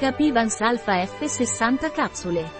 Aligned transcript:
Capivans 0.00 0.58
Alpha 0.62 1.04
F 1.04 1.26
60 1.26 1.90
capsule. 1.90 2.50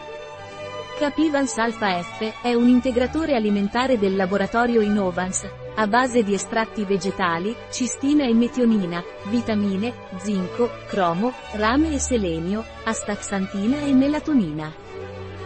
Capivans 0.98 1.56
Alpha 1.56 2.02
F 2.02 2.42
è 2.42 2.52
un 2.52 2.68
integratore 2.68 3.34
alimentare 3.34 3.98
del 3.98 4.14
laboratorio 4.14 4.82
Innovans, 4.82 5.48
a 5.76 5.86
base 5.86 6.22
di 6.22 6.34
estratti 6.34 6.84
vegetali, 6.84 7.56
cistina 7.70 8.24
e 8.24 8.34
metionina, 8.34 9.02
vitamine, 9.30 9.94
zinco, 10.18 10.68
cromo, 10.86 11.32
rame 11.52 11.94
e 11.94 11.98
selenio, 11.98 12.62
astaxantina 12.84 13.80
e 13.80 13.94
melatonina. 13.94 14.70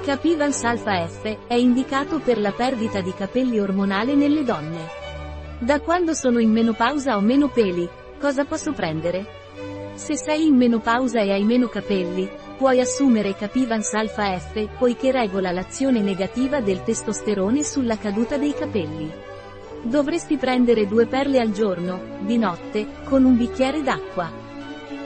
Capivans 0.04 0.64
Alpha 0.64 1.06
F 1.06 1.46
è 1.46 1.54
indicato 1.54 2.18
per 2.18 2.40
la 2.40 2.50
perdita 2.50 3.02
di 3.02 3.14
capelli 3.14 3.60
ormonale 3.60 4.16
nelle 4.16 4.42
donne. 4.42 4.88
Da 5.60 5.78
quando 5.78 6.12
sono 6.12 6.40
in 6.40 6.50
menopausa 6.50 7.16
o 7.16 7.20
meno 7.20 7.46
peli, 7.50 7.88
cosa 8.18 8.44
posso 8.44 8.72
prendere? 8.72 9.42
Se 9.94 10.16
sei 10.16 10.48
in 10.48 10.56
menopausa 10.56 11.20
e 11.20 11.30
hai 11.30 11.44
meno 11.44 11.68
capelli, 11.68 12.28
puoi 12.58 12.80
assumere 12.80 13.36
Capivans 13.36 13.92
Alpha 13.94 14.36
F, 14.36 14.76
poiché 14.76 15.12
regola 15.12 15.52
l'azione 15.52 16.00
negativa 16.00 16.60
del 16.60 16.82
testosterone 16.82 17.62
sulla 17.62 17.96
caduta 17.96 18.36
dei 18.36 18.52
capelli. 18.52 19.08
Dovresti 19.82 20.36
prendere 20.36 20.88
due 20.88 21.06
perle 21.06 21.38
al 21.38 21.52
giorno, 21.52 22.18
di 22.20 22.38
notte, 22.38 22.86
con 23.04 23.24
un 23.24 23.36
bicchiere 23.36 23.82
d'acqua. 23.82 24.30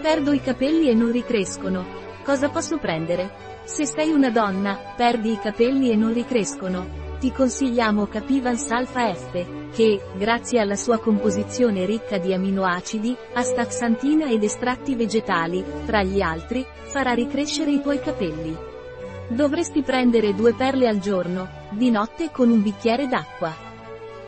Perdo 0.00 0.32
i 0.32 0.40
capelli 0.40 0.88
e 0.88 0.94
non 0.94 1.12
ricrescono. 1.12 1.84
Cosa 2.24 2.48
posso 2.48 2.78
prendere? 2.78 3.46
Se 3.64 3.84
sei 3.84 4.10
una 4.10 4.30
donna, 4.30 4.94
perdi 4.96 5.32
i 5.32 5.38
capelli 5.38 5.90
e 5.90 5.96
non 5.96 6.14
ricrescono. 6.14 7.07
Ti 7.20 7.32
consigliamo 7.32 8.06
Capivans 8.06 8.70
Alpha 8.70 9.12
F, 9.12 9.72
che, 9.74 10.00
grazie 10.16 10.60
alla 10.60 10.76
sua 10.76 10.98
composizione 10.98 11.84
ricca 11.84 12.16
di 12.16 12.32
aminoacidi, 12.32 13.16
astaxantina 13.32 14.30
ed 14.30 14.44
estratti 14.44 14.94
vegetali, 14.94 15.64
tra 15.84 16.04
gli 16.04 16.20
altri, 16.20 16.64
farà 16.84 17.14
ricrescere 17.14 17.72
i 17.72 17.82
tuoi 17.82 17.98
capelli. 17.98 18.56
Dovresti 19.30 19.82
prendere 19.82 20.32
due 20.32 20.54
perle 20.54 20.86
al 20.86 21.00
giorno, 21.00 21.48
di 21.70 21.90
notte 21.90 22.30
con 22.30 22.50
un 22.50 22.62
bicchiere 22.62 23.08
d'acqua. 23.08 23.52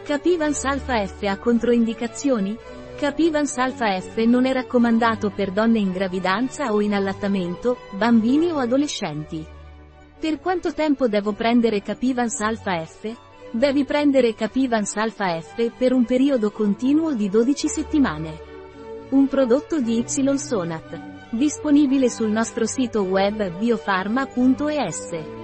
Capivans 0.02 0.64
Alpha 0.64 1.06
F 1.06 1.22
ha 1.22 1.38
controindicazioni? 1.38 2.58
Capivans 2.96 3.56
Alpha 3.58 4.00
F 4.00 4.16
non 4.24 4.46
è 4.46 4.52
raccomandato 4.52 5.30
per 5.30 5.52
donne 5.52 5.78
in 5.78 5.92
gravidanza 5.92 6.72
o 6.72 6.80
in 6.80 6.94
allattamento, 6.94 7.76
bambini 7.92 8.50
o 8.50 8.58
adolescenti. 8.58 9.58
Per 10.20 10.38
quanto 10.38 10.74
tempo 10.74 11.08
devo 11.08 11.32
prendere 11.32 11.80
Capivans 11.80 12.40
Alpha 12.40 12.84
F? 12.84 13.10
Devi 13.52 13.86
prendere 13.86 14.34
Capivans 14.34 14.94
Alpha 14.96 15.40
F 15.40 15.72
per 15.78 15.94
un 15.94 16.04
periodo 16.04 16.50
continuo 16.50 17.14
di 17.14 17.30
12 17.30 17.68
settimane. 17.68 18.38
Un 19.12 19.26
prodotto 19.28 19.80
di 19.80 20.04
Y 20.06 20.36
Sonat. 20.36 21.30
Disponibile 21.30 22.10
sul 22.10 22.28
nostro 22.28 22.66
sito 22.66 23.00
web 23.04 23.56
biofarma.es. 23.56 25.39